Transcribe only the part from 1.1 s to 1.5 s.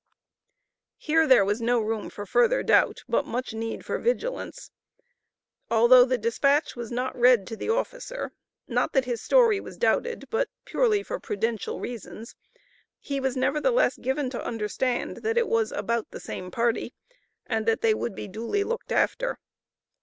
there